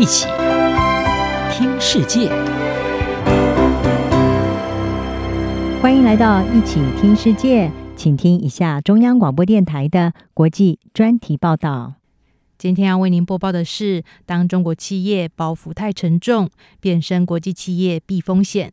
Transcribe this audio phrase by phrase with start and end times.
[0.00, 0.26] 一起
[1.52, 2.30] 听世界，
[5.82, 11.96] 欢迎来到一起听世界，请听一下中央广播电台的国际专题报道。
[12.56, 16.48] 今天要为您播报的是：当中国企业包袱太沉重，
[16.80, 18.72] 变身国际企业避风险。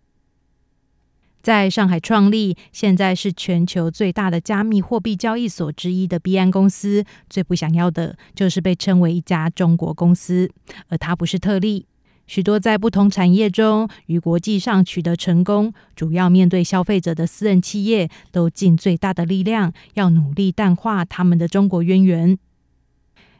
[1.42, 10.52] 在上海创立，现在是全球最大的加密货币交易所之一的币安公司，最不想要的就是被称为一家中国公司，
[10.89, 11.86] 而它不是特例。
[12.25, 22.38] 许多在不同产业中与国际上取得成功，主要面对消费者的私人企业，都尽最大的力量，要努力淡化他们的中国渊源。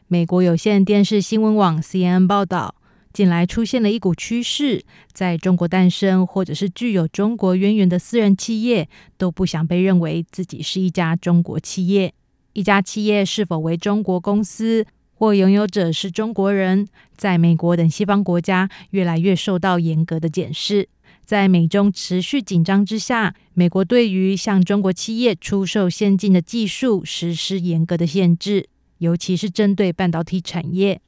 [0.06, 2.76] 美国有线电视新闻网 CNN 报道。
[3.18, 12.14] 近来出现了一股趋势，在中国诞生或者是具有中国渊源的私人企业都不想被认为自己是一家中国企业。
[12.52, 16.86] 一家企业是否为中国公司或拥有者是中国人，
[17.16, 20.88] 在美国等西方国家越来越受到严格的检视。
[21.24, 31.00] 在美中持续紧张之下，美国对于向中国企业出售先进的技术实施严格的限制，尤其是针对半导体产业。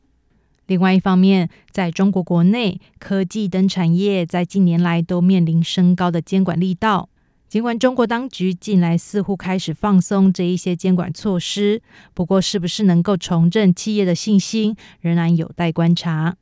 [0.70, 7.08] 另外一方面，在中国国内，科技等产业在近年来都面临升高的监管力道。
[7.48, 11.82] 尽管中国当局近来似乎开始放松这一些监管措施，
[12.14, 16.36] 不过是不是能够重振企业的信心，仍然有待观察。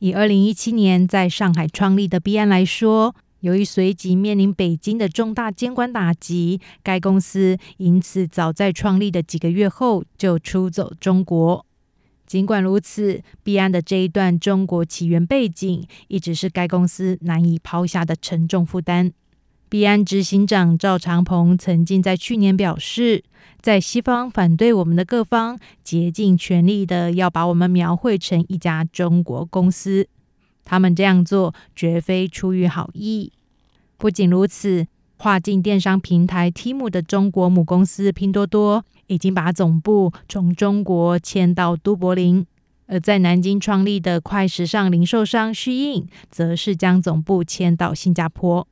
[0.00, 11.64] 以二零一七年在上海创立的币安来说，由于随即面临北京的重大监管打击，该公司因此早在创立的几个月后就出走中国。
[12.26, 19.12] 尽管如此，币安的这一段中国起源背景一直是该公司难以抛下的沉重负担。
[19.68, 23.24] 币安执行长赵长鹏曾经在去年表示，
[23.60, 30.06] 在西方反对我们的各方竭尽全力的要把我们描绘成一家中国公司，
[30.64, 33.32] 他们这样做绝非出于好意。
[33.96, 34.86] 不仅如此，
[35.16, 38.84] 跨境电商平台 Temu 的中国母公司拼多多。
[39.06, 42.46] 已经把总部从中国迁到都柏林，
[42.86, 48.66] 而在南京创立的快时尚零售商 SHEIN 则是将总部迁到新加坡。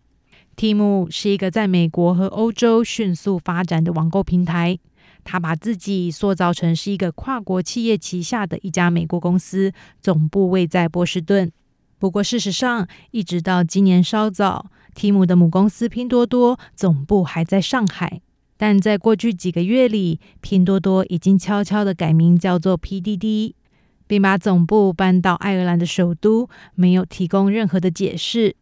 [0.56, 4.78] Temu 是一个在美国和欧洲迅速发展的网购平台，
[5.24, 11.50] 他把自己塑造成是一个跨国企业旗下的一家美国公司，总部位在波士顿。
[11.98, 18.20] 不过，事实上，一直到今年稍早，Temu 的母公司拼多多总部还在上海。
[18.56, 23.54] 但在过去几个月里，拼多多已经悄悄地改名叫做 PDD，
[24.06, 28.56] 并把总部搬到爱尔兰的首都，没有提供任何的解释。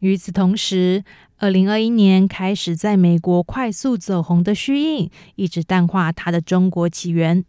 [0.00, 1.04] 与此同时，
[1.38, 7.44] 二零二一年开始在美国快速走红的虚印一直淡化它的中国起源。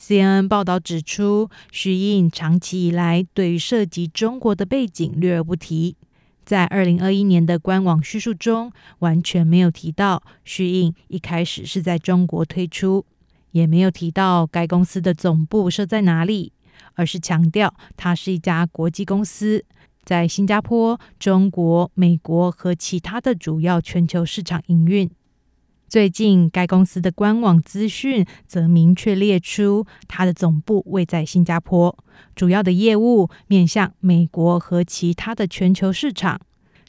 [0.00, 5.96] CNN 报道指出虚印长期以来对于涉及中国的背景略而不提。
[6.44, 13.04] 在二零二一年的官网叙述中，完全没有提到旭印一开始是在中国推出，
[13.52, 16.52] 也没有提到该公司的总部设在哪里，
[16.94, 19.64] 而是强调它是一家国际公司，
[20.04, 25.10] 在新加坡、中国、美国和其他的主要全球市场营运。
[25.92, 31.94] 最近，该公司的官网资讯则明确列出，它的总部位在新加坡，
[32.34, 36.40] 主要的业务面向美国和其他的全球市场。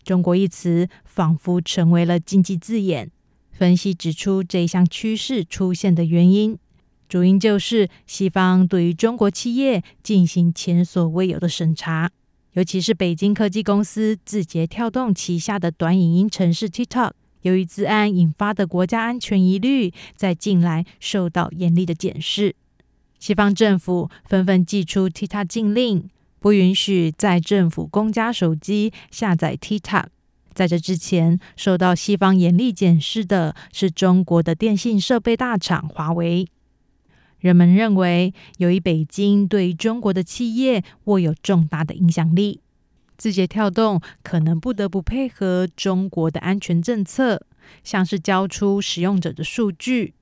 [0.06, 3.12] 中国一词仿佛成为了禁忌字眼。
[3.52, 6.58] 分析指出，这一项趋势出现的原因，
[7.09, 12.09] 主因就是西方对于中国企业进行前所未有的审查，
[12.53, 17.12] 尤其是北京科技公司字节跳动旗下的短影音程式 TikTok。
[17.44, 22.56] 由于资安引发的国家安全疑虑，在近来受到严厉的检视，
[23.20, 26.09] 西方政府纷纷祭出 TikTok 禁令，
[26.40, 30.08] 不允许在政府公家手机下载 TikTok。
[30.53, 36.48] 在这之前，受到西方严厉检视的是中国的电信设备大厂华为。
[37.40, 42.63] 人们认为，由于北京对中国的企业握有重大的影响力。
[43.23, 47.46] 字节跳动可能不得不配合中国的安全政策，
[47.81, 50.14] 像是交出使用者的数据。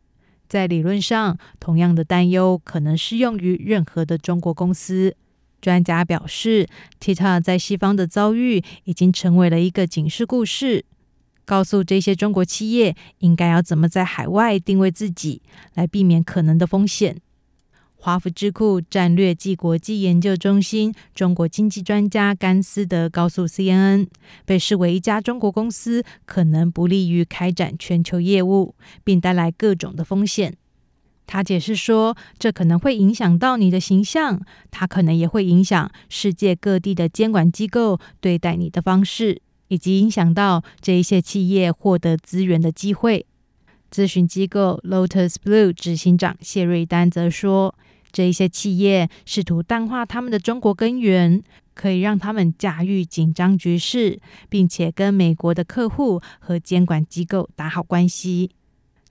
[0.48, 5.16] 在理论上，同样的担忧可能适用于任何的中国公司。
[5.60, 6.68] 专家表示
[7.00, 10.86] ，TikTok 在西方的遭遇已经成为了一个警示故事，
[11.44, 15.42] 告诉这些中国企业应该要怎么在海外定位自己，
[15.74, 17.20] 来避免可能的风险。
[18.04, 24.08] 华府智库战略暨国际研究中心中国经济专家甘思德告诉 CNN，
[24.44, 30.58] 被视为一家中国公司可能不利于开展全球业务，并带来各种的风险。
[31.28, 43.28] 他解释说，这可能会影响到你的形象，它可能也会影响世界各地的监管机构对待你的方式，以及影响到这一些企业获得资源的机会。
[43.92, 47.76] 咨询机构 Lotus Blue 执行长谢瑞丹则说，
[48.12, 51.42] 这一些企业试图淡化他们的中国根源，
[51.74, 54.20] 可以让他们驾驭紧张局势，
[54.50, 58.52] 并且跟美国的客户和监管机构打好关系。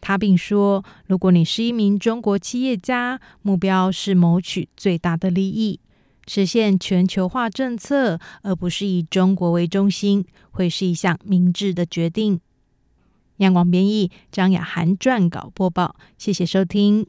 [0.01, 5.79] 他并说，如果你是一名中国企业家，目标是谋取最大的利益，
[6.27, 12.41] 实现全球化政策，而不是以中国为中心，会是一项明智的决定。
[13.39, 17.07] 央广编译张雅涵撰稿播报，谢谢收听。